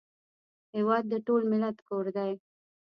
هېواد 0.77 1.03
د 1.09 1.13
ټول 1.27 1.41
ملت 1.51 1.77
کور 1.87 2.05
دی 2.17 2.31